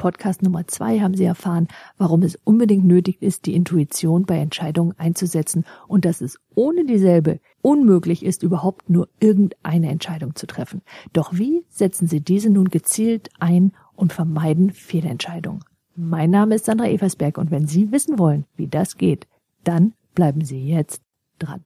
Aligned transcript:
Podcast 0.00 0.40
Nummer 0.40 0.66
zwei 0.66 1.00
haben 1.00 1.14
Sie 1.14 1.24
erfahren, 1.24 1.68
warum 1.98 2.22
es 2.22 2.38
unbedingt 2.44 2.86
nötig 2.86 3.20
ist, 3.20 3.44
die 3.44 3.54
Intuition 3.54 4.24
bei 4.24 4.38
Entscheidungen 4.38 4.98
einzusetzen 4.98 5.66
und 5.88 6.06
dass 6.06 6.22
es 6.22 6.38
ohne 6.54 6.86
dieselbe 6.86 7.38
unmöglich 7.60 8.24
ist, 8.24 8.42
überhaupt 8.42 8.88
nur 8.88 9.10
irgendeine 9.20 9.90
Entscheidung 9.90 10.34
zu 10.34 10.46
treffen. 10.46 10.80
Doch 11.12 11.34
wie 11.34 11.66
setzen 11.68 12.06
Sie 12.06 12.22
diese 12.22 12.48
nun 12.48 12.70
gezielt 12.70 13.28
ein 13.40 13.72
und 13.94 14.14
vermeiden 14.14 14.70
Fehlentscheidungen? 14.70 15.64
Mein 15.94 16.30
Name 16.30 16.54
ist 16.54 16.64
Sandra 16.64 16.88
Eversberg 16.88 17.36
und 17.36 17.50
wenn 17.50 17.66
Sie 17.66 17.92
wissen 17.92 18.18
wollen, 18.18 18.46
wie 18.56 18.68
das 18.68 18.96
geht, 18.96 19.28
dann 19.64 19.92
bleiben 20.14 20.42
Sie 20.42 20.66
jetzt 20.66 21.02
dran. 21.38 21.62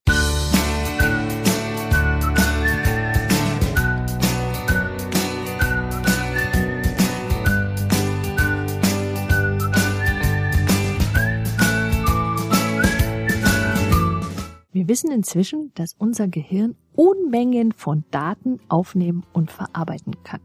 Wissen 14.95 15.11
inzwischen, 15.11 15.73
dass 15.75 15.97
unser 15.99 16.29
Gehirn 16.29 16.77
Unmengen 16.95 17.73
von 17.73 18.05
Daten 18.13 18.61
aufnehmen 18.69 19.25
und 19.33 19.51
verarbeiten 19.51 20.15
kann. 20.23 20.39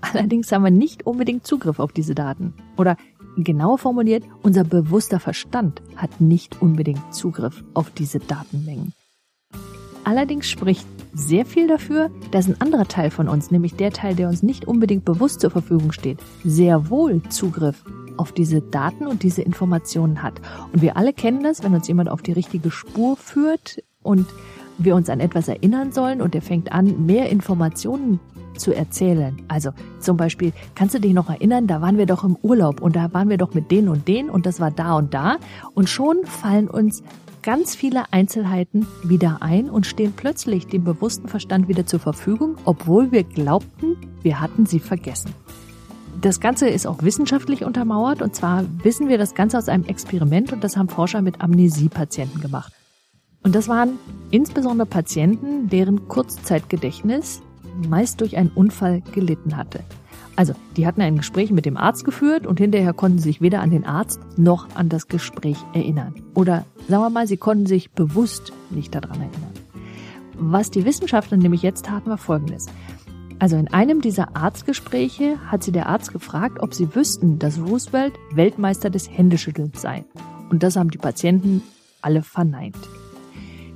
Allerdings 0.00 0.52
haben 0.52 0.62
wir 0.62 0.70
nicht 0.70 1.06
unbedingt 1.06 1.44
Zugriff 1.44 1.80
auf 1.80 1.90
diese 1.90 2.14
Daten. 2.14 2.54
Oder 2.76 2.96
genauer 3.36 3.78
formuliert, 3.78 4.22
unser 4.44 4.62
bewusster 4.62 5.18
Verstand 5.18 5.82
hat 5.96 6.20
nicht 6.20 6.62
unbedingt 6.62 7.12
Zugriff 7.12 7.64
auf 7.74 7.90
diese 7.90 8.20
Datenmengen. 8.20 8.92
Allerdings 10.04 10.48
spricht 10.48 10.86
sehr 11.12 11.44
viel 11.44 11.66
dafür, 11.66 12.12
dass 12.30 12.46
ein 12.46 12.60
anderer 12.60 12.86
Teil 12.86 13.10
von 13.10 13.28
uns, 13.28 13.50
nämlich 13.50 13.74
der 13.74 13.90
Teil, 13.90 14.14
der 14.14 14.28
uns 14.28 14.44
nicht 14.44 14.68
unbedingt 14.68 15.04
bewusst 15.04 15.40
zur 15.40 15.50
Verfügung 15.50 15.90
steht, 15.90 16.20
sehr 16.44 16.90
wohl 16.90 17.22
Zugriff 17.28 17.84
auf 18.20 18.32
diese 18.32 18.60
Daten 18.60 19.06
und 19.06 19.22
diese 19.22 19.42
Informationen 19.42 20.22
hat. 20.22 20.34
Und 20.72 20.82
wir 20.82 20.96
alle 20.96 21.12
kennen 21.12 21.42
das, 21.42 21.64
wenn 21.64 21.74
uns 21.74 21.88
jemand 21.88 22.10
auf 22.10 22.22
die 22.22 22.32
richtige 22.32 22.70
Spur 22.70 23.16
führt 23.16 23.82
und 24.02 24.26
wir 24.78 24.94
uns 24.94 25.10
an 25.10 25.20
etwas 25.20 25.48
erinnern 25.48 25.92
sollen 25.92 26.22
und 26.22 26.34
er 26.34 26.42
fängt 26.42 26.72
an, 26.72 27.06
mehr 27.06 27.30
Informationen 27.30 28.20
zu 28.56 28.72
erzählen. 28.72 29.40
Also 29.48 29.70
zum 30.00 30.16
Beispiel, 30.16 30.52
kannst 30.74 30.94
du 30.94 31.00
dich 31.00 31.14
noch 31.14 31.30
erinnern, 31.30 31.66
da 31.66 31.80
waren 31.80 31.98
wir 31.98 32.06
doch 32.06 32.24
im 32.24 32.36
Urlaub 32.42 32.80
und 32.80 32.94
da 32.94 33.12
waren 33.12 33.28
wir 33.28 33.38
doch 33.38 33.54
mit 33.54 33.70
denen 33.70 33.88
und 33.88 34.06
denen 34.06 34.30
und 34.30 34.46
das 34.46 34.60
war 34.60 34.70
da 34.70 34.96
und 34.96 35.14
da. 35.14 35.38
Und 35.74 35.88
schon 35.88 36.24
fallen 36.24 36.68
uns 36.68 37.02
ganz 37.42 37.74
viele 37.74 38.12
Einzelheiten 38.12 38.86
wieder 39.02 39.38
ein 39.40 39.70
und 39.70 39.86
stehen 39.86 40.12
plötzlich 40.14 40.66
dem 40.66 40.84
bewussten 40.84 41.28
Verstand 41.28 41.68
wieder 41.68 41.86
zur 41.86 42.00
Verfügung, 42.00 42.56
obwohl 42.64 43.12
wir 43.12 43.24
glaubten, 43.24 43.96
wir 44.22 44.40
hatten 44.40 44.66
sie 44.66 44.78
vergessen. 44.78 45.32
Das 46.20 46.38
Ganze 46.38 46.68
ist 46.68 46.86
auch 46.86 47.02
wissenschaftlich 47.02 47.64
untermauert 47.64 48.20
und 48.20 48.34
zwar 48.34 48.66
wissen 48.82 49.08
wir 49.08 49.16
das 49.16 49.34
Ganze 49.34 49.56
aus 49.56 49.70
einem 49.70 49.84
Experiment 49.84 50.52
und 50.52 50.62
das 50.62 50.76
haben 50.76 50.90
Forscher 50.90 51.22
mit 51.22 51.40
Amnesiepatienten 51.40 52.42
gemacht. 52.42 52.74
Und 53.42 53.54
das 53.54 53.68
waren 53.68 53.92
insbesondere 54.30 54.86
Patienten, 54.86 55.70
deren 55.70 56.08
Kurzzeitgedächtnis 56.08 57.40
meist 57.88 58.20
durch 58.20 58.36
einen 58.36 58.50
Unfall 58.50 59.00
gelitten 59.12 59.56
hatte. 59.56 59.80
Also, 60.36 60.52
die 60.76 60.86
hatten 60.86 61.00
ein 61.00 61.16
Gespräch 61.16 61.50
mit 61.52 61.64
dem 61.64 61.78
Arzt 61.78 62.04
geführt 62.04 62.46
und 62.46 62.60
hinterher 62.60 62.92
konnten 62.92 63.18
sie 63.18 63.24
sich 63.24 63.40
weder 63.40 63.62
an 63.62 63.70
den 63.70 63.86
Arzt 63.86 64.20
noch 64.36 64.68
an 64.74 64.90
das 64.90 65.08
Gespräch 65.08 65.56
erinnern. 65.72 66.14
Oder 66.34 66.66
sagen 66.86 67.02
wir 67.02 67.10
mal, 67.10 67.26
sie 67.26 67.38
konnten 67.38 67.64
sich 67.64 67.92
bewusst 67.92 68.52
nicht 68.68 68.94
daran 68.94 69.20
erinnern. 69.20 69.54
Was 70.34 70.70
die 70.70 70.84
Wissenschaftler 70.84 71.38
nämlich 71.38 71.62
jetzt 71.62 71.86
taten, 71.86 72.10
war 72.10 72.18
folgendes. 72.18 72.66
Also 73.40 73.56
in 73.56 73.68
einem 73.68 74.02
dieser 74.02 74.36
Arztgespräche 74.36 75.38
hat 75.46 75.64
sie 75.64 75.72
der 75.72 75.86
Arzt 75.86 76.12
gefragt, 76.12 76.58
ob 76.60 76.74
sie 76.74 76.94
wüssten, 76.94 77.38
dass 77.38 77.58
Roosevelt 77.58 78.12
Weltmeister 78.34 78.90
des 78.90 79.10
Händeschüttelns 79.10 79.80
sei. 79.80 80.04
Und 80.50 80.62
das 80.62 80.76
haben 80.76 80.90
die 80.90 80.98
Patienten 80.98 81.62
alle 82.02 82.22
verneint. 82.22 82.76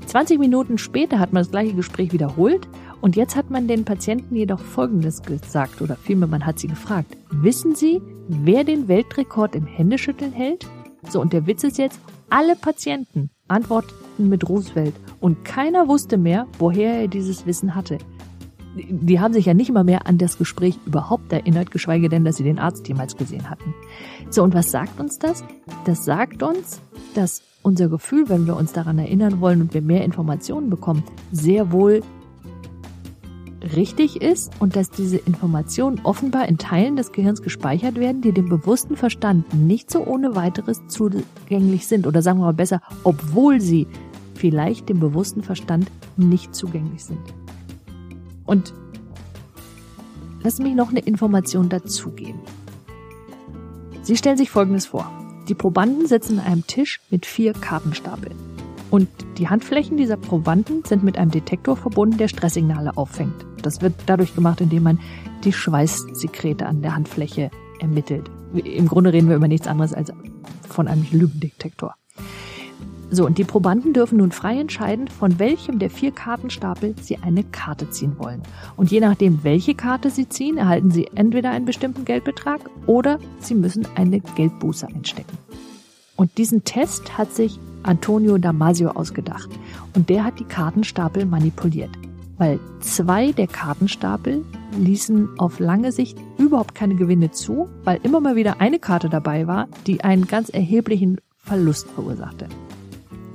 20 0.04 0.38
Minuten 0.38 0.76
später 0.76 1.18
hat 1.18 1.32
man 1.32 1.42
das 1.42 1.50
gleiche 1.50 1.72
Gespräch 1.72 2.12
wiederholt 2.12 2.68
und 3.00 3.16
jetzt 3.16 3.36
hat 3.36 3.48
man 3.48 3.66
den 3.66 3.86
Patienten 3.86 4.36
jedoch 4.36 4.60
Folgendes 4.60 5.22
gesagt 5.22 5.80
oder 5.80 5.96
vielmehr 5.96 6.28
man 6.28 6.44
hat 6.44 6.58
sie 6.58 6.68
gefragt. 6.68 7.16
Wissen 7.30 7.74
Sie, 7.74 8.02
wer 8.28 8.64
den 8.64 8.86
Weltrekord 8.86 9.54
im 9.54 9.66
Händeschütteln 9.66 10.32
hält? 10.32 10.66
So, 11.08 11.22
und 11.22 11.32
der 11.32 11.46
Witz 11.46 11.64
ist 11.64 11.78
jetzt, 11.78 11.98
alle 12.28 12.54
Patienten 12.54 13.30
antworteten 13.48 14.28
mit 14.28 14.46
Roosevelt 14.46 14.94
und 15.20 15.42
keiner 15.46 15.88
wusste 15.88 16.18
mehr, 16.18 16.46
woher 16.58 17.00
er 17.00 17.08
dieses 17.08 17.46
Wissen 17.46 17.74
hatte 17.74 17.96
die 18.74 19.20
haben 19.20 19.32
sich 19.32 19.46
ja 19.46 19.54
nicht 19.54 19.72
mal 19.72 19.84
mehr 19.84 20.06
an 20.06 20.18
das 20.18 20.38
Gespräch 20.38 20.78
überhaupt 20.86 21.32
erinnert, 21.32 21.70
geschweige 21.70 22.08
denn, 22.08 22.24
dass 22.24 22.36
sie 22.36 22.44
den 22.44 22.58
Arzt 22.58 22.86
jemals 22.88 23.16
gesehen 23.16 23.48
hatten. 23.48 23.74
So, 24.30 24.42
und 24.42 24.54
was 24.54 24.70
sagt 24.70 25.00
uns 25.00 25.18
das? 25.18 25.44
Das 25.84 26.04
sagt 26.04 26.42
uns, 26.42 26.80
dass 27.14 27.42
unser 27.62 27.88
Gefühl, 27.88 28.28
wenn 28.28 28.46
wir 28.46 28.56
uns 28.56 28.72
daran 28.72 28.98
erinnern 28.98 29.40
wollen 29.40 29.60
und 29.60 29.74
wir 29.74 29.82
mehr 29.82 30.04
Informationen 30.04 30.70
bekommen, 30.70 31.04
sehr 31.32 31.72
wohl 31.72 32.02
richtig 33.74 34.20
ist 34.20 34.52
und 34.60 34.76
dass 34.76 34.90
diese 34.90 35.16
Informationen 35.16 36.00
offenbar 36.04 36.48
in 36.48 36.58
Teilen 36.58 36.96
des 36.96 37.12
Gehirns 37.12 37.42
gespeichert 37.42 37.96
werden, 37.96 38.20
die 38.20 38.32
dem 38.32 38.48
bewussten 38.48 38.96
Verstand 38.96 39.54
nicht 39.54 39.90
so 39.90 40.04
ohne 40.04 40.36
weiteres 40.36 40.86
zugänglich 40.88 41.86
sind. 41.86 42.06
Oder 42.06 42.20
sagen 42.20 42.38
wir 42.40 42.44
mal 42.44 42.52
besser, 42.52 42.82
obwohl 43.04 43.60
sie 43.60 43.86
vielleicht 44.34 44.88
dem 44.88 45.00
bewussten 45.00 45.42
Verstand 45.42 45.90
nicht 46.16 46.54
zugänglich 46.54 47.04
sind. 47.04 47.33
Und 48.46 48.74
lass 50.42 50.58
mich 50.58 50.74
noch 50.74 50.90
eine 50.90 51.00
Information 51.00 51.68
dazugeben. 51.68 52.40
Sie 54.02 54.16
stellen 54.16 54.36
sich 54.36 54.50
Folgendes 54.50 54.86
vor. 54.86 55.10
Die 55.48 55.54
Probanden 55.54 56.06
sitzen 56.06 56.38
an 56.38 56.46
einem 56.46 56.66
Tisch 56.66 57.00
mit 57.10 57.26
vier 57.26 57.52
Kartenstapeln. 57.52 58.36
Und 58.90 59.08
die 59.38 59.48
Handflächen 59.48 59.96
dieser 59.96 60.16
Probanden 60.16 60.84
sind 60.84 61.02
mit 61.02 61.18
einem 61.18 61.30
Detektor 61.30 61.76
verbunden, 61.76 62.18
der 62.18 62.28
Stresssignale 62.28 62.96
auffängt. 62.96 63.44
Das 63.62 63.80
wird 63.80 63.94
dadurch 64.06 64.34
gemacht, 64.34 64.60
indem 64.60 64.84
man 64.84 65.00
die 65.42 65.52
Schweißsekrete 65.52 66.66
an 66.66 66.82
der 66.82 66.94
Handfläche 66.94 67.50
ermittelt. 67.80 68.30
Im 68.54 68.86
Grunde 68.86 69.12
reden 69.12 69.28
wir 69.28 69.36
über 69.36 69.48
nichts 69.48 69.66
anderes 69.66 69.94
als 69.94 70.12
von 70.68 70.86
einem 70.86 71.06
Lügendetektor. 71.10 71.96
So, 73.14 73.24
und 73.24 73.38
die 73.38 73.44
Probanden 73.44 73.92
dürfen 73.92 74.18
nun 74.18 74.32
frei 74.32 74.58
entscheiden, 74.58 75.06
von 75.06 75.38
welchem 75.38 75.78
der 75.78 75.88
vier 75.88 76.10
Kartenstapel 76.10 76.96
sie 77.00 77.18
eine 77.18 77.44
Karte 77.44 77.88
ziehen 77.88 78.18
wollen. 78.18 78.42
Und 78.76 78.90
je 78.90 78.98
nachdem, 78.98 79.44
welche 79.44 79.76
Karte 79.76 80.10
sie 80.10 80.28
ziehen, 80.28 80.56
erhalten 80.56 80.90
sie 80.90 81.06
entweder 81.14 81.52
einen 81.52 81.64
bestimmten 81.64 82.04
Geldbetrag 82.04 82.58
oder 82.86 83.20
sie 83.38 83.54
müssen 83.54 83.86
eine 83.94 84.18
Geldbuße 84.18 84.88
einstecken. 84.88 85.38
Und 86.16 86.38
diesen 86.38 86.64
Test 86.64 87.16
hat 87.16 87.32
sich 87.32 87.60
Antonio 87.84 88.36
Damasio 88.38 88.90
ausgedacht. 88.90 89.50
Und 89.94 90.08
der 90.08 90.24
hat 90.24 90.40
die 90.40 90.44
Kartenstapel 90.44 91.24
manipuliert. 91.24 91.90
Weil 92.36 92.58
zwei 92.80 93.30
der 93.30 93.46
Kartenstapel 93.46 94.44
ließen 94.76 95.38
auf 95.38 95.60
lange 95.60 95.92
Sicht 95.92 96.18
überhaupt 96.36 96.74
keine 96.74 96.96
Gewinne 96.96 97.30
zu, 97.30 97.68
weil 97.84 98.00
immer 98.02 98.18
mal 98.20 98.34
wieder 98.34 98.60
eine 98.60 98.80
Karte 98.80 99.08
dabei 99.08 99.46
war, 99.46 99.68
die 99.86 100.02
einen 100.02 100.26
ganz 100.26 100.48
erheblichen 100.48 101.20
Verlust 101.36 101.88
verursachte. 101.90 102.48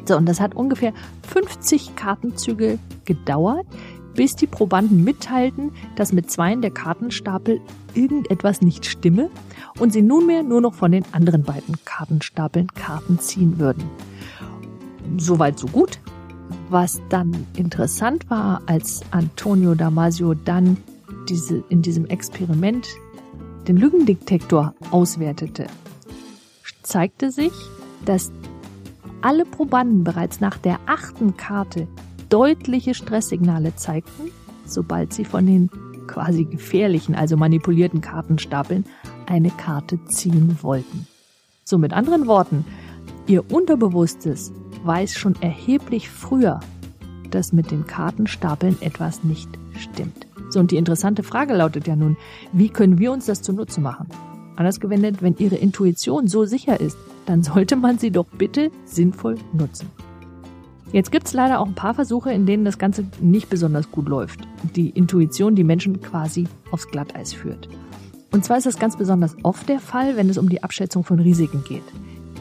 So, 0.09 0.18
und 0.18 0.25
das 0.25 0.42
hat 0.42 0.56
ungefähr 0.56 0.92
50 1.28 1.96
Kartenzüge 1.96 2.80
gedauert, 3.06 3.68
bis 4.16 4.36
die 4.36 4.47
Probanden 4.47 5.03
mitteilten, 5.03 5.72
dass 5.97 6.14
mit 6.14 6.31
zweien 6.31 6.64
der 6.64 6.72
Kartenstapel 6.72 7.62
irgendetwas 7.94 8.64
nicht 8.64 8.88
stimme 8.88 9.30
und 9.78 9.94
sie 9.94 10.02
nunmehr 10.02 10.42
nur 10.42 10.62
noch 10.62 10.74
von 10.74 10.92
den 10.92 11.06
anderen 11.12 11.44
beiden 11.44 11.75
Kartenstapeln 11.86 12.70
Karten 12.74 13.20
ziehen 13.20 13.59
würden. 13.59 13.84
Soweit 15.18 15.59
so 15.59 15.68
gut. 15.68 16.00
Was 16.70 17.00
dann 17.09 17.46
interessant 17.56 18.31
war, 18.31 18.64
als 18.66 19.02
Antonio 19.12 19.76
Damasio 19.76 20.34
dann 20.34 20.78
diese, 21.30 21.64
in 21.70 21.84
diesem 21.84 22.08
Experiment 22.08 22.88
den 23.68 23.78
Lügendetektor 23.78 24.74
auswertete, 24.90 25.68
zeigte 26.82 27.29
sich, 27.29 27.53
dass 28.06 28.32
alle 29.22 29.46
Probanden 29.46 30.04
bereits 30.04 30.40
nach 30.40 30.58
der 30.58 30.80
achten 30.86 31.38
Karte 31.38 31.88
deutliche 32.30 32.94
Stresssignale 32.94 33.76
zeigten, 33.76 34.32
sobald 34.66 35.14
sie 35.14 35.26
von 35.26 35.46
den 35.46 35.70
quasi 36.08 36.46
gefährlichen, 36.46 37.16
also 37.16 37.38
manipulierten 37.38 38.02
Kartenstapeln 38.02 38.86
eine 39.26 39.52
Karte 39.52 40.04
ziehen 40.06 40.58
wollten. 40.62 41.08
So 41.64 41.78
mit 41.78 41.94
anderen 41.94 42.28
Worten, 42.28 42.66
ihr 43.28 43.52
Unterbewusstes 43.52 44.52
weiß 44.84 45.14
schon 45.14 45.36
erheblich 45.42 46.10
früher, 46.10 46.60
dass 47.30 47.54
mit 47.54 47.70
den 47.70 47.86
Kartenstapeln 47.86 48.78
etwas 48.82 49.24
nicht 49.24 49.50
stimmt. 49.78 50.26
So, 50.50 50.60
und 50.60 50.72
die 50.72 50.78
interessante 50.78 51.22
Frage 51.22 51.54
lautet 51.54 51.88
ja 51.88 51.96
nun, 51.96 52.18
wie 52.54 52.70
können 52.70 52.98
wir 52.98 53.12
uns 53.12 53.28
das 53.28 53.44
zunutze 53.44 53.82
machen? 53.82 54.08
Anders 54.56 54.80
gewendet, 54.80 55.22
wenn 55.22 55.38
Ihre 55.38 55.56
Intuition 55.56 56.28
so 56.28 56.46
sicher 56.46 56.80
ist, 56.80 56.98
dann 57.29 57.43
sollte 57.43 57.76
man 57.76 57.99
sie 57.99 58.09
doch 58.09 58.26
bitte 58.26 58.72
sinnvoll 58.85 59.35
nutzen. 59.53 59.87
Jetzt 60.91 61.11
gibt 61.11 61.28
es 61.28 61.34
leider 61.34 61.59
auch 61.59 61.67
ein 61.67 61.76
paar 61.76 61.93
Versuche, 61.93 62.34
in 62.34 62.47
denen 62.47 62.66
das 62.66 62.79
Ganze 62.79 63.05
nicht 63.22 63.52
besonders 63.52 63.91
gut 63.91 64.09
läuft. 64.09 64.40
Die 64.76 64.90
Intuition 64.90 65.53
die 65.53 65.64
Menschen 65.64 66.02
quasi 66.02 66.47
aufs 66.72 66.87
Glatteis 66.87 67.31
führt. 67.31 67.70
Und 68.31 68.43
zwar 68.43 68.58
ist 68.58 68.66
das 68.66 68.79
ganz 68.79 68.97
besonders 68.97 69.35
oft 69.43 69.70
der 69.70 69.79
Fall, 69.79 70.17
wenn 70.17 70.28
es 70.28 70.40
um 70.40 70.49
die 70.49 70.64
Abschätzung 70.64 71.03
von 71.03 71.20
Risiken 71.20 71.64
geht. 71.64 71.84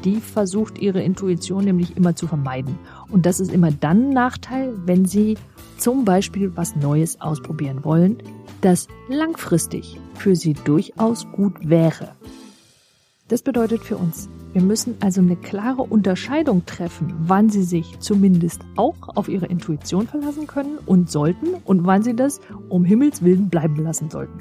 Die 0.04 0.20
versucht 0.20 0.78
ihre 0.78 1.02
Intuition 1.02 1.64
nämlich 1.64 1.94
immer 1.98 2.16
zu 2.16 2.26
vermeiden. 2.26 2.78
Und 3.10 3.26
das 3.26 3.40
ist 3.40 3.52
immer 3.52 3.70
dann 3.70 4.08
ein 4.08 4.14
Nachteil, 4.14 4.72
wenn 4.86 5.04
sie 5.04 5.36
zum 5.76 6.06
Beispiel 6.06 6.52
was 6.54 6.76
Neues 6.76 7.20
ausprobieren 7.20 7.84
wollen, 7.84 8.16
das 8.62 8.88
langfristig 9.10 9.98
für 10.14 10.34
sie 10.34 10.54
durchaus 10.54 11.30
gut 11.32 11.68
wäre. 11.68 12.12
Das 13.28 13.42
bedeutet 13.42 13.82
für 13.82 13.98
uns, 13.98 14.30
wir 14.52 14.62
müssen 14.62 14.96
also 15.00 15.20
eine 15.20 15.36
klare 15.36 15.82
Unterscheidung 15.82 16.64
treffen, 16.64 17.14
wann 17.20 17.50
Sie 17.50 17.62
sich 17.62 17.98
zumindest 18.00 18.62
auch 18.76 18.96
auf 19.14 19.28
Ihre 19.28 19.46
Intuition 19.46 20.06
verlassen 20.06 20.46
können 20.46 20.78
und 20.86 21.10
sollten 21.10 21.54
und 21.64 21.86
wann 21.86 22.02
Sie 22.02 22.14
das 22.14 22.40
um 22.68 22.84
Himmels 22.84 23.22
Willen 23.22 23.48
bleiben 23.50 23.76
lassen 23.76 24.10
sollten. 24.10 24.40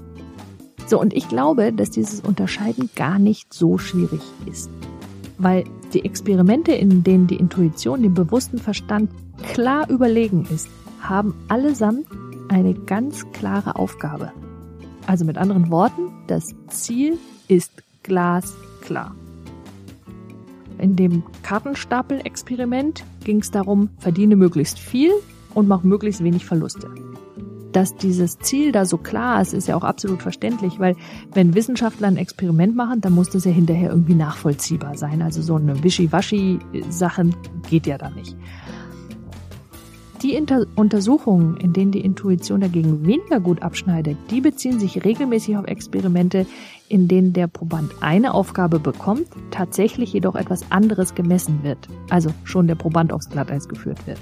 So, 0.88 1.01
und 1.01 1.13
ich 1.13 1.27
glaube, 1.27 1.74
dass 1.74 1.89
dieses 1.89 2.21
Unterscheiden 2.21 2.89
gar 2.95 3.19
nicht 3.19 3.54
so 3.54 3.77
schwierig 3.77 4.21
ist. 4.45 4.69
Weil 5.38 5.65
die 5.94 6.06
Experimente, 6.06 6.71
in 6.71 7.03
denen 7.03 7.27
die 7.27 7.36
Intuition 7.36 8.01
dem 8.01 8.13
bewussten 8.13 8.57
Verstand 8.57 9.12
klar 9.44 9.89
überlegen 9.89 10.48
ist, 10.50 10.69
haben 11.01 11.36
allesamt 11.50 12.07
eine 12.50 12.74
ganz 12.74 13.30
klare 13.33 13.75
Aufgabe. 13.75 14.31
Also 15.06 15.25
mit 15.25 15.38
anderen 15.38 15.69
Worten, 15.69 16.12
das 16.27 16.56
Ziel 16.69 17.18
ist 17.48 17.71
glasklar. 18.03 19.13
In 20.79 20.95
dem 20.95 21.24
Kartenstapel-Experiment 21.44 23.03
ging 23.24 23.39
es 23.39 23.51
darum, 23.51 23.89
verdiene 23.97 24.35
möglichst 24.35 24.79
viel 24.79 25.12
und 25.53 25.68
mach 25.68 25.83
möglichst 25.83 26.24
wenig 26.24 26.45
Verluste. 26.45 26.89
Dass 27.71 27.95
dieses 27.95 28.39
Ziel 28.39 28.71
da 28.71 28.85
so 28.85 28.97
klar 28.97 29.41
ist, 29.41 29.53
ist 29.53 29.68
ja 29.68 29.75
auch 29.75 29.83
absolut 29.83 30.21
verständlich, 30.21 30.79
weil 30.79 30.95
wenn 31.33 31.53
Wissenschaftler 31.53 32.07
ein 32.07 32.18
Experiment 32.18 32.75
machen, 32.75 33.01
dann 33.01 33.13
muss 33.13 33.29
das 33.29 33.45
ja 33.45 33.51
hinterher 33.51 33.89
irgendwie 33.89 34.15
nachvollziehbar 34.15 34.97
sein. 34.97 35.21
Also 35.21 35.41
so 35.41 35.56
eine 35.56 35.83
Wischiwaschi-Sachen 35.83 37.35
geht 37.69 37.85
ja 37.88 37.97
da 37.97 38.09
nicht. 38.09 38.35
Die 40.23 40.33
Inter 40.33 40.65
Untersuchungen, 40.75 41.57
in 41.57 41.73
denen 41.73 41.91
die 41.91 41.99
Intuition 41.99 42.61
dagegen 42.61 43.05
weniger 43.05 43.39
gut 43.39 43.61
abschneidet, 43.61 44.17
die 44.31 44.41
beziehen 44.41 44.79
sich 44.79 45.05
regelmäßig 45.05 45.57
auf 45.57 45.65
Experimente, 45.65 46.47
in 46.89 47.07
denen 47.07 47.33
der 47.33 47.45
Proband 47.45 47.91
eine 48.01 48.33
Aufgabe 48.33 48.79
bekommt, 48.79 49.27
tatsächlich 49.51 50.13
jedoch 50.13 50.35
etwas 50.35 50.71
anderes 50.71 51.13
gemessen 51.13 51.61
wird. 51.61 51.77
Also 52.09 52.31
schon 52.45 52.67
der 52.67 52.73
Proband 52.73 53.13
aufs 53.13 53.29
Glatteis 53.29 53.69
geführt 53.69 54.07
wird. 54.07 54.19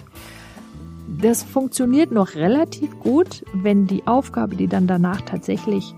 Das 1.21 1.44
funktioniert 1.44 2.12
noch 2.12 2.36
relativ 2.36 3.00
gut, 3.00 3.45
wenn 3.53 3.88
die 3.88 4.06
Aufgabe, 4.06 4.57
die 4.57 4.68
dann 4.68 4.88
danach 4.88 5.21
tatsächlich 5.21 5.94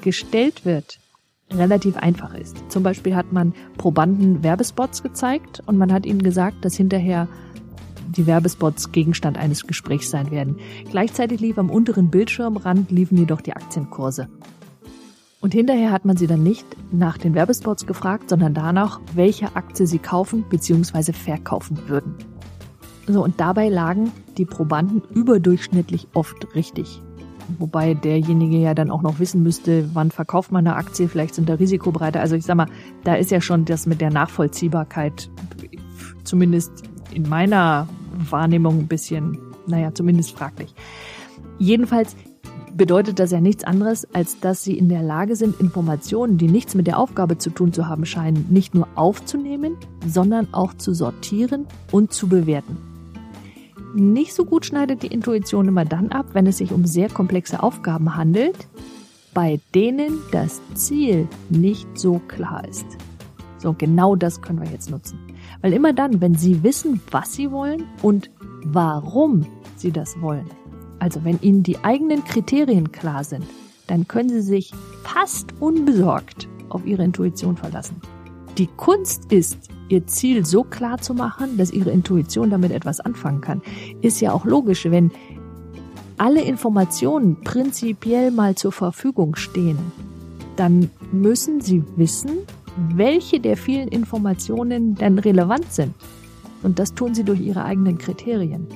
gestellt 0.00 0.64
wird, 0.64 1.00
relativ 1.50 1.96
einfach 1.96 2.34
ist. 2.34 2.56
Zum 2.68 2.84
Beispiel 2.84 3.16
hat 3.16 3.32
man 3.32 3.52
Probanden 3.78 4.44
Werbespots 4.44 5.02
gezeigt 5.02 5.60
und 5.66 5.76
man 5.76 5.92
hat 5.92 6.06
ihnen 6.06 6.22
gesagt, 6.22 6.64
dass 6.64 6.76
hinterher 6.76 7.26
die 8.16 8.26
Werbespots 8.26 8.92
Gegenstand 8.92 9.38
eines 9.38 9.66
Gesprächs 9.66 10.10
sein 10.10 10.30
werden. 10.30 10.56
Gleichzeitig 10.90 11.40
lief 11.40 11.58
am 11.58 11.70
unteren 11.70 12.10
Bildschirmrand 12.10 12.90
liefen 12.90 13.18
jedoch 13.18 13.40
die 13.40 13.54
Aktienkurse. 13.54 14.28
Und 15.40 15.52
hinterher 15.52 15.92
hat 15.92 16.06
man 16.06 16.16
sie 16.16 16.26
dann 16.26 16.42
nicht 16.42 16.66
nach 16.90 17.18
den 17.18 17.34
Werbespots 17.34 17.86
gefragt, 17.86 18.30
sondern 18.30 18.54
danach, 18.54 19.00
welche 19.14 19.54
Aktie 19.56 19.86
sie 19.86 19.98
kaufen 19.98 20.44
bzw. 20.48 21.12
verkaufen 21.12 21.78
würden. 21.86 22.14
So, 23.06 23.22
und 23.22 23.38
dabei 23.38 23.68
lagen 23.68 24.10
die 24.38 24.46
Probanden 24.46 25.02
überdurchschnittlich 25.12 26.08
oft 26.14 26.54
richtig. 26.54 27.02
Wobei 27.58 27.92
derjenige 27.92 28.56
ja 28.56 28.72
dann 28.72 28.90
auch 28.90 29.02
noch 29.02 29.18
wissen 29.18 29.42
müsste, 29.42 29.90
wann 29.92 30.10
verkauft 30.10 30.50
man 30.50 30.66
eine 30.66 30.76
Aktie, 30.76 31.08
vielleicht 31.08 31.34
sind 31.34 31.48
da 31.48 31.54
Risikobreite. 31.54 32.20
Also 32.20 32.36
ich 32.36 32.44
sag 32.44 32.56
mal, 32.56 32.68
da 33.04 33.14
ist 33.14 33.30
ja 33.30 33.42
schon 33.42 33.66
das 33.66 33.86
mit 33.86 34.00
der 34.00 34.10
Nachvollziehbarkeit 34.10 35.30
zumindest 36.24 36.72
in 37.12 37.28
meiner 37.28 37.86
Wahrnehmung 38.30 38.80
ein 38.80 38.88
bisschen, 38.88 39.38
naja, 39.66 39.94
zumindest 39.94 40.32
fraglich. 40.32 40.74
Jedenfalls 41.58 42.16
bedeutet 42.76 43.18
das 43.18 43.30
ja 43.30 43.40
nichts 43.40 43.64
anderes, 43.64 44.06
als 44.14 44.40
dass 44.40 44.64
sie 44.64 44.76
in 44.76 44.88
der 44.88 45.02
Lage 45.02 45.36
sind, 45.36 45.60
Informationen, 45.60 46.38
die 46.38 46.48
nichts 46.48 46.74
mit 46.74 46.86
der 46.86 46.98
Aufgabe 46.98 47.38
zu 47.38 47.50
tun 47.50 47.72
zu 47.72 47.86
haben 47.86 48.04
scheinen, 48.04 48.46
nicht 48.50 48.74
nur 48.74 48.88
aufzunehmen, 48.96 49.76
sondern 50.06 50.52
auch 50.52 50.74
zu 50.74 50.92
sortieren 50.92 51.66
und 51.92 52.12
zu 52.12 52.28
bewerten. 52.28 52.76
Nicht 53.94 54.34
so 54.34 54.44
gut 54.44 54.66
schneidet 54.66 55.04
die 55.04 55.08
Intuition 55.08 55.68
immer 55.68 55.84
dann 55.84 56.10
ab, 56.10 56.26
wenn 56.32 56.48
es 56.48 56.58
sich 56.58 56.72
um 56.72 56.84
sehr 56.84 57.08
komplexe 57.08 57.62
Aufgaben 57.62 58.16
handelt, 58.16 58.66
bei 59.32 59.60
denen 59.74 60.18
das 60.32 60.60
Ziel 60.74 61.28
nicht 61.48 61.86
so 61.96 62.20
klar 62.26 62.66
ist. 62.68 62.86
So, 63.58 63.72
genau 63.72 64.16
das 64.16 64.42
können 64.42 64.60
wir 64.60 64.70
jetzt 64.70 64.90
nutzen. 64.90 65.18
Weil 65.64 65.72
immer 65.72 65.94
dann, 65.94 66.20
wenn 66.20 66.34
Sie 66.34 66.62
wissen, 66.62 67.00
was 67.10 67.32
Sie 67.32 67.50
wollen 67.50 67.84
und 68.02 68.30
warum 68.64 69.46
Sie 69.76 69.92
das 69.92 70.20
wollen, 70.20 70.44
also 70.98 71.24
wenn 71.24 71.40
Ihnen 71.40 71.62
die 71.62 71.78
eigenen 71.78 72.22
Kriterien 72.22 72.92
klar 72.92 73.24
sind, 73.24 73.46
dann 73.86 74.06
können 74.06 74.28
Sie 74.28 74.42
sich 74.42 74.72
fast 75.04 75.54
unbesorgt 75.60 76.48
auf 76.68 76.84
Ihre 76.84 77.02
Intuition 77.02 77.56
verlassen. 77.56 77.96
Die 78.58 78.66
Kunst 78.66 79.32
ist, 79.32 79.70
Ihr 79.88 80.06
Ziel 80.06 80.44
so 80.44 80.64
klar 80.64 80.98
zu 80.98 81.14
machen, 81.14 81.56
dass 81.56 81.70
Ihre 81.70 81.92
Intuition 81.92 82.50
damit 82.50 82.70
etwas 82.70 83.00
anfangen 83.00 83.40
kann. 83.40 83.62
Ist 84.02 84.20
ja 84.20 84.32
auch 84.32 84.44
logisch, 84.44 84.84
wenn 84.84 85.12
alle 86.18 86.42
Informationen 86.42 87.40
prinzipiell 87.42 88.32
mal 88.32 88.54
zur 88.54 88.72
Verfügung 88.72 89.34
stehen, 89.34 89.78
dann 90.56 90.90
müssen 91.10 91.62
Sie 91.62 91.82
wissen, 91.96 92.32
welche 92.76 93.40
der 93.40 93.56
vielen 93.56 93.88
Informationen 93.88 94.94
denn 94.94 95.18
relevant 95.18 95.72
sind. 95.72 95.94
Und 96.62 96.78
das 96.78 96.94
tun 96.94 97.14
sie 97.14 97.24
durch 97.24 97.40
ihre 97.40 97.64
eigenen 97.64 97.98
Kriterien. 97.98 98.66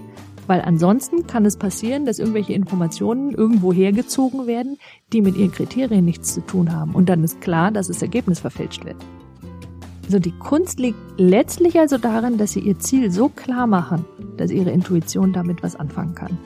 Weil 0.47 0.63
ansonsten 0.63 1.27
kann 1.27 1.45
es 1.45 1.57
passieren, 1.57 2.07
dass 2.07 2.19
irgendwelche 2.19 2.55
Informationen 2.55 3.33
irgendwo 3.33 3.73
hergezogen 3.73 4.47
werden, 4.47 4.79
die 5.13 5.21
mit 5.21 5.37
ihren 5.37 5.53
Kriterien 5.53 6.05
nichts 6.05 6.33
zu 6.35 6.41
tun 6.41 6.73
haben. 6.73 6.95
Und 6.95 7.09
dann 7.09 7.23
ist 7.23 7.41
klar, 7.41 7.71
dass 7.71 7.89
das 7.89 8.01
Ergebnis 8.01 8.41
verfälscht 8.41 8.85
wird. 8.85 8.97
Also 10.07 10.19
die 10.19 10.33
Kunst 10.33 10.81
liegt 10.81 10.99
letztlich 11.19 11.79
also 11.79 11.99
darin, 11.99 12.39
dass 12.39 12.53
sie 12.53 12.61
ihr 12.61 12.79
Ziel 12.79 13.11
so 13.11 13.29
klar 13.29 13.67
machen, 13.67 14.07
dass 14.39 14.51
ihre 14.51 14.71
Intuition 14.71 15.35
damit 15.35 15.63
was 15.63 15.77
anfangen 15.77 16.15
kann. 16.15 16.39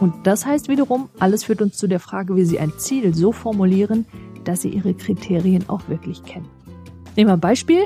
Und 0.00 0.26
das 0.26 0.46
heißt 0.46 0.68
wiederum, 0.68 1.08
alles 1.18 1.44
führt 1.44 1.62
uns 1.62 1.76
zu 1.76 1.86
der 1.86 2.00
Frage, 2.00 2.36
wie 2.36 2.44
sie 2.44 2.58
ein 2.60 2.72
Ziel 2.78 3.14
so 3.14 3.32
formulieren, 3.32 4.06
dass 4.44 4.62
sie 4.62 4.68
ihre 4.68 4.94
Kriterien 4.94 5.68
auch 5.68 5.88
wirklich 5.88 6.22
kennen. 6.24 6.48
Nehmen 7.16 7.30
wir 7.30 7.34
ein 7.34 7.40
Beispiel. 7.40 7.82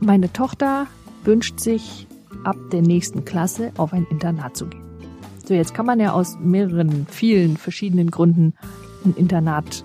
Meine 0.00 0.32
Tochter 0.32 0.86
wünscht 1.24 1.60
sich 1.60 2.06
ab 2.44 2.56
der 2.72 2.82
nächsten 2.82 3.24
Klasse 3.24 3.72
auf 3.76 3.92
ein 3.92 4.06
Internat 4.10 4.56
zu 4.56 4.66
gehen. 4.66 4.82
So, 5.46 5.54
jetzt 5.54 5.74
kann 5.74 5.86
man 5.86 5.98
ja 5.98 6.12
aus 6.12 6.36
mehreren, 6.38 7.06
vielen 7.08 7.56
verschiedenen 7.56 8.10
Gründen 8.10 8.54
ein 9.04 9.14
Internat 9.16 9.82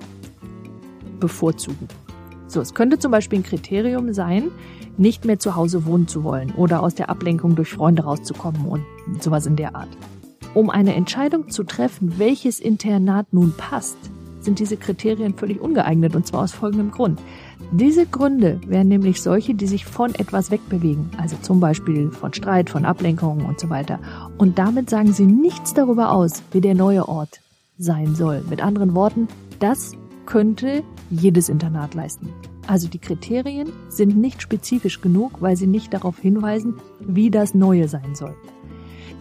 bevorzugen. 1.20 1.88
So, 2.48 2.60
es 2.60 2.74
könnte 2.74 3.00
zum 3.00 3.12
Beispiel 3.12 3.40
ein 3.40 3.44
Kriterium 3.44 4.14
sein, 4.14 4.52
nicht 4.98 5.26
mehr 5.26 5.40
zu 5.40 5.56
Hause 5.56 5.86
wohnen 5.86 6.08
zu 6.08 6.24
wollen 6.24 6.52
oder 6.52 6.84
aus 6.84 6.96
der 6.96 7.10
Ablenkung 7.10 7.56
durch 7.56 7.70
Freunde 7.70 8.04
rauszukommen 8.04 8.66
und 8.66 8.84
sowas 9.24 9.46
in 9.46 9.56
der 9.56 9.76
Art. 9.76 9.90
Um 10.54 10.70
eine 10.70 10.94
Entscheidung 10.94 11.50
zu 11.50 11.64
treffen, 11.64 12.20
welches 12.20 12.60
Internat 12.60 13.34
nun 13.34 13.54
passt, 13.58 13.98
sind 14.40 14.60
diese 14.60 14.78
Kriterien 14.78 15.34
völlig 15.34 15.60
ungeeignet 15.60 16.16
und 16.16 16.28
zwar 16.28 16.44
aus 16.44 16.52
folgendem 16.52 16.92
Grund. 16.92 17.20
Diese 17.72 18.06
Gründe 18.06 18.62
wären 18.68 18.88
nämlich 18.88 19.22
solche, 19.22 19.56
die 19.56 19.66
sich 19.66 19.86
von 19.86 20.14
etwas 20.14 20.52
wegbewegen, 20.52 21.10
also 21.18 21.38
zum 21.42 21.60
Beispiel 21.60 22.12
von 22.12 22.34
Streit, 22.34 22.70
von 22.70 22.86
Ablenkungen 22.86 23.46
und 23.46 23.60
so 23.60 23.70
weiter. 23.70 24.00
Und 24.38 24.60
damit 24.60 24.90
sagen 24.92 25.12
sie 25.12 25.26
nichts 25.26 25.74
darüber 25.74 26.12
aus, 26.12 26.44
wie 26.52 26.62
der 26.62 26.76
neue 26.76 27.08
Ort 27.08 27.40
sein 27.80 28.14
soll. 28.14 28.44
Mit 28.48 28.62
anderen 28.62 28.94
Worten, 28.94 29.28
das 29.60 29.94
könnte 30.28 30.84
jedes 31.10 31.50
Internat 31.50 31.96
leisten. 31.96 32.30
Also 32.68 32.88
die 32.88 33.00
Kriterien 33.00 33.72
sind 33.90 34.18
nicht 34.18 34.42
spezifisch 34.42 35.02
genug, 35.02 35.42
weil 35.42 35.58
sie 35.58 35.68
nicht 35.68 35.94
darauf 35.94 36.20
hinweisen, 36.20 36.76
wie 37.00 37.32
das 37.32 37.56
Neue 37.56 37.88
sein 37.88 38.14
soll. 38.14 38.36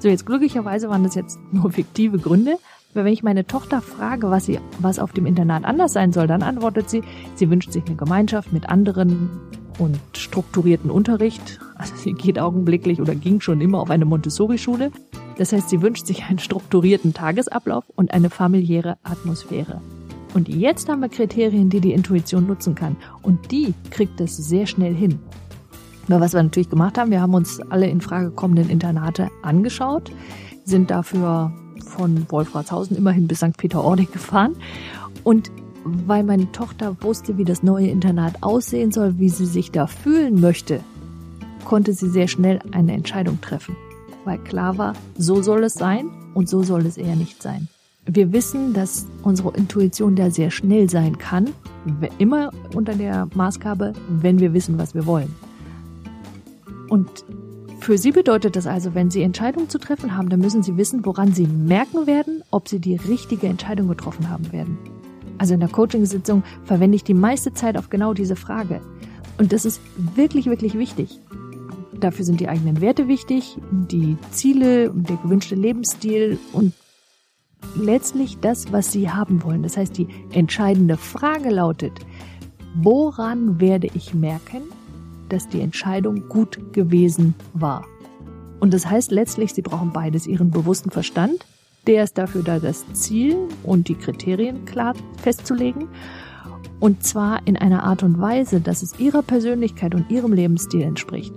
So, 0.02 0.08
jetzt 0.08 0.26
glücklicherweise 0.26 0.88
waren 0.88 1.04
das 1.04 1.14
jetzt 1.14 1.38
nur 1.52 1.70
fiktive 1.70 2.18
Gründe, 2.18 2.58
weil 2.92 3.04
wenn 3.04 3.12
ich 3.12 3.22
meine 3.22 3.46
Tochter 3.46 3.80
frage, 3.80 4.30
was 4.30 4.46
sie, 4.46 4.58
was 4.80 4.98
auf 4.98 5.12
dem 5.12 5.26
Internat 5.26 5.64
anders 5.64 5.92
sein 5.92 6.12
soll, 6.12 6.26
dann 6.26 6.42
antwortet 6.42 6.90
sie, 6.90 7.04
sie 7.36 7.48
wünscht 7.48 7.70
sich 7.70 7.86
eine 7.86 7.94
Gemeinschaft 7.94 8.52
mit 8.52 8.68
anderen 8.68 9.30
und 9.78 10.00
strukturierten 10.16 10.90
Unterricht. 10.90 11.60
Also 11.76 11.94
sie 11.94 12.14
geht 12.14 12.40
augenblicklich 12.40 13.00
oder 13.00 13.14
ging 13.14 13.40
schon 13.40 13.60
immer 13.60 13.78
auf 13.78 13.90
eine 13.90 14.04
Montessori-Schule. 14.04 14.90
Das 15.38 15.52
heißt, 15.52 15.68
sie 15.68 15.82
wünscht 15.82 16.06
sich 16.06 16.24
einen 16.24 16.40
strukturierten 16.40 17.14
Tagesablauf 17.14 17.84
und 17.94 18.12
eine 18.12 18.28
familiäre 18.28 18.96
Atmosphäre. 19.04 19.80
Und 20.34 20.48
jetzt 20.48 20.88
haben 20.88 20.98
wir 20.98 21.10
Kriterien, 21.10 21.70
die 21.70 21.80
die 21.80 21.92
Intuition 21.92 22.48
nutzen 22.48 22.74
kann. 22.74 22.96
Und 23.22 23.52
die 23.52 23.72
kriegt 23.90 24.20
es 24.20 24.36
sehr 24.36 24.66
schnell 24.66 24.96
hin. 24.96 25.20
Was 26.08 26.34
wir 26.34 26.42
natürlich 26.42 26.68
gemacht 26.68 26.98
haben, 26.98 27.10
wir 27.10 27.20
haben 27.20 27.34
uns 27.34 27.60
alle 27.70 27.88
in 27.88 28.00
Frage 28.00 28.30
kommenden 28.30 28.68
Internate 28.68 29.28
angeschaut, 29.42 30.12
sind 30.64 30.90
dafür 30.90 31.52
von 31.86 32.26
Wolfratshausen 32.28 32.96
immerhin 32.96 33.28
bis 33.28 33.38
St. 33.38 33.56
Peter-Ording 33.56 34.08
gefahren. 34.12 34.56
Und 35.24 35.50
weil 35.84 36.22
meine 36.22 36.50
Tochter 36.52 36.96
wusste, 37.02 37.38
wie 37.38 37.44
das 37.44 37.62
neue 37.62 37.88
Internat 37.88 38.42
aussehen 38.42 38.92
soll, 38.92 39.18
wie 39.18 39.28
sie 39.28 39.46
sich 39.46 39.70
da 39.70 39.86
fühlen 39.86 40.40
möchte, 40.40 40.80
konnte 41.64 41.92
sie 41.92 42.08
sehr 42.08 42.28
schnell 42.28 42.60
eine 42.72 42.92
Entscheidung 42.92 43.40
treffen, 43.40 43.76
weil 44.24 44.38
klar 44.38 44.78
war, 44.78 44.94
so 45.16 45.42
soll 45.42 45.64
es 45.64 45.74
sein 45.74 46.10
und 46.34 46.48
so 46.48 46.62
soll 46.62 46.86
es 46.86 46.96
eher 46.96 47.16
nicht 47.16 47.42
sein. 47.42 47.68
Wir 48.04 48.32
wissen, 48.32 48.72
dass 48.74 49.06
unsere 49.22 49.56
Intuition 49.56 50.16
da 50.16 50.30
sehr 50.30 50.50
schnell 50.50 50.90
sein 50.90 51.18
kann, 51.18 51.50
immer 52.18 52.50
unter 52.74 52.94
der 52.94 53.28
Maßgabe, 53.34 53.92
wenn 54.08 54.40
wir 54.40 54.52
wissen, 54.52 54.78
was 54.78 54.94
wir 54.94 55.06
wollen. 55.06 55.32
Und 56.92 57.24
für 57.80 57.96
Sie 57.96 58.12
bedeutet 58.12 58.54
das 58.54 58.66
also, 58.66 58.94
wenn 58.94 59.10
Sie 59.10 59.22
Entscheidungen 59.22 59.70
zu 59.70 59.78
treffen 59.78 60.14
haben, 60.14 60.28
dann 60.28 60.40
müssen 60.40 60.62
Sie 60.62 60.76
wissen, 60.76 61.06
woran 61.06 61.32
Sie 61.32 61.46
merken 61.46 62.06
werden, 62.06 62.44
ob 62.50 62.68
Sie 62.68 62.80
die 62.80 62.96
richtige 62.96 63.46
Entscheidung 63.46 63.88
getroffen 63.88 64.28
haben 64.28 64.52
werden. 64.52 64.76
Also 65.38 65.54
in 65.54 65.60
der 65.60 65.70
Coaching-Sitzung 65.70 66.42
verwende 66.64 66.96
ich 66.96 67.02
die 67.02 67.14
meiste 67.14 67.54
Zeit 67.54 67.78
auf 67.78 67.88
genau 67.88 68.12
diese 68.12 68.36
Frage. 68.36 68.82
Und 69.38 69.54
das 69.54 69.64
ist 69.64 69.80
wirklich, 69.96 70.44
wirklich 70.44 70.76
wichtig. 70.76 71.18
Dafür 71.98 72.26
sind 72.26 72.40
die 72.40 72.50
eigenen 72.50 72.82
Werte 72.82 73.08
wichtig, 73.08 73.56
die 73.70 74.18
Ziele 74.30 74.90
und 74.90 75.08
der 75.08 75.16
gewünschte 75.16 75.54
Lebensstil 75.54 76.38
und 76.52 76.74
letztlich 77.74 78.36
das, 78.40 78.70
was 78.70 78.92
Sie 78.92 79.08
haben 79.08 79.42
wollen. 79.44 79.62
Das 79.62 79.78
heißt, 79.78 79.96
die 79.96 80.08
entscheidende 80.32 80.98
Frage 80.98 81.48
lautet, 81.48 82.00
woran 82.74 83.62
werde 83.62 83.88
ich 83.94 84.12
merken, 84.12 84.64
dass 85.32 85.48
die 85.48 85.60
Entscheidung 85.60 86.28
gut 86.28 86.72
gewesen 86.72 87.34
war? 87.54 87.84
Und 88.60 88.72
das 88.72 88.88
heißt 88.88 89.10
letztlich, 89.10 89.54
Sie 89.54 89.62
brauchen 89.62 89.92
beides, 89.92 90.26
Ihren 90.26 90.50
bewussten 90.50 90.90
Verstand, 90.90 91.46
der 91.86 92.04
ist 92.04 92.16
dafür 92.16 92.42
da, 92.42 92.60
das 92.60 92.84
Ziel 92.92 93.36
und 93.64 93.88
die 93.88 93.96
Kriterien 93.96 94.64
klar 94.66 94.94
festzulegen. 95.20 95.88
Und 96.78 97.02
zwar 97.02 97.44
in 97.46 97.56
einer 97.56 97.82
Art 97.82 98.02
und 98.02 98.20
Weise, 98.20 98.60
dass 98.60 98.82
es 98.82 99.00
Ihrer 99.00 99.22
Persönlichkeit 99.22 99.94
und 99.94 100.10
Ihrem 100.10 100.32
Lebensstil 100.32 100.82
entspricht. 100.82 101.32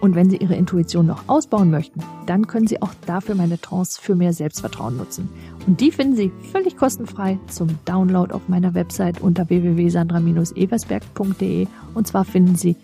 Und 0.00 0.14
wenn 0.14 0.30
Sie 0.30 0.36
Ihre 0.36 0.54
Intuition 0.54 1.06
noch 1.06 1.28
ausbauen 1.28 1.70
möchten, 1.70 2.00
dann 2.26 2.46
können 2.46 2.66
Sie 2.66 2.82
auch 2.82 2.92
dafür 3.06 3.34
meine 3.34 3.58
Trance 3.60 3.98
für 4.00 4.14
mehr 4.14 4.32
Selbstvertrauen 4.32 4.96
nutzen. 4.96 5.28
Und 5.66 5.80
die 5.80 5.90
finden 5.90 6.14
Sie 6.16 6.30
völlig 6.52 6.76
kostenfrei 6.76 7.40
zum 7.48 7.68
Download 7.84 8.32
auf 8.32 8.48
meiner 8.48 8.74
Website 8.74 9.20
unter 9.20 9.48
www.sandra-eversberg.de 9.48 11.66
und 11.94 12.06
zwar 12.06 12.24
finden 12.24 12.54
Sie 12.54 12.76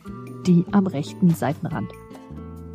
die 0.47 0.65
am 0.73 0.87
rechten 0.87 1.31
Seitenrand. 1.31 1.91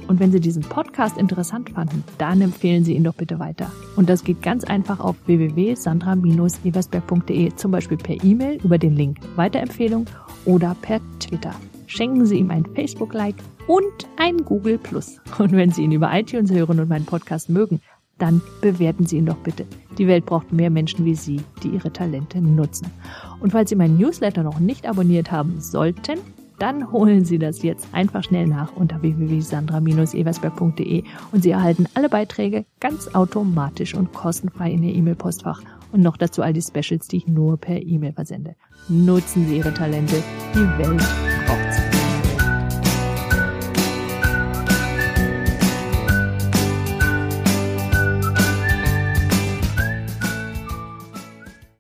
Und 0.07 0.19
wenn 0.19 0.31
Sie 0.31 0.39
diesen 0.39 0.63
Podcast 0.63 1.19
interessant 1.19 1.69
fanden, 1.69 2.03
dann 2.17 2.41
empfehlen 2.41 2.83
Sie 2.83 2.95
ihn 2.95 3.03
doch 3.03 3.13
bitte 3.13 3.37
weiter. 3.37 3.71
Und 3.95 4.09
das 4.09 4.23
geht 4.23 4.41
ganz 4.41 4.63
einfach 4.63 4.99
auf 4.99 5.15
www.sandra-eversberg.de, 5.27 7.55
zum 7.55 7.69
Beispiel 7.69 7.97
per 7.97 8.23
E-Mail 8.23 8.59
über 8.63 8.79
den 8.79 8.95
Link 8.95 9.17
Weiterempfehlung 9.35 10.07
oder 10.45 10.75
per 10.81 10.99
Twitter. 11.19 11.53
Schenken 11.85 12.25
Sie 12.25 12.39
ihm 12.39 12.49
ein 12.49 12.65
Facebook-Like 12.73 13.35
und 13.69 14.07
ein 14.17 14.43
Google 14.45 14.79
Plus. 14.79 15.21
Und 15.37 15.51
wenn 15.51 15.71
Sie 15.71 15.83
ihn 15.83 15.91
über 15.91 16.09
iTunes 16.11 16.51
hören 16.51 16.79
und 16.79 16.89
meinen 16.89 17.05
Podcast 17.05 17.49
mögen, 17.49 17.79
dann 18.17 18.41
bewerten 18.61 19.05
Sie 19.05 19.17
ihn 19.17 19.27
doch 19.27 19.37
bitte. 19.37 19.65
Die 19.97 20.07
Welt 20.07 20.25
braucht 20.25 20.51
mehr 20.51 20.71
Menschen 20.71 21.05
wie 21.05 21.13
Sie, 21.13 21.39
die 21.61 21.69
ihre 21.69 21.93
Talente 21.93 22.41
nutzen. 22.41 22.91
Und 23.39 23.51
falls 23.51 23.69
Sie 23.69 23.75
meinen 23.75 23.97
Newsletter 23.97 24.41
noch 24.41 24.59
nicht 24.59 24.87
abonniert 24.87 25.31
haben 25.31 25.61
sollten, 25.61 26.19
dann 26.57 26.91
holen 26.91 27.23
Sie 27.23 27.37
das 27.37 27.61
jetzt 27.61 27.87
einfach 27.93 28.23
schnell 28.23 28.47
nach 28.47 28.75
unter 28.75 29.03
www.sandra-eversberg.de 29.03 31.03
und 31.31 31.43
Sie 31.43 31.51
erhalten 31.51 31.85
alle 31.93 32.09
Beiträge 32.09 32.65
ganz 32.79 33.13
automatisch 33.13 33.93
und 33.93 34.13
kostenfrei 34.13 34.71
in 34.71 34.83
Ihr 34.83 34.95
E-Mail-Postfach 34.95 35.61
und 35.91 36.01
noch 36.01 36.17
dazu 36.17 36.41
all 36.41 36.53
die 36.53 36.63
Specials, 36.63 37.07
die 37.07 37.17
ich 37.17 37.27
nur 37.27 37.57
per 37.57 37.79
E-Mail 37.79 38.13
versende. 38.13 38.55
Nutzen 38.89 39.47
Sie 39.47 39.57
Ihre 39.57 39.75
Talente, 39.75 40.15
die 40.55 40.83
Welt 40.83 41.28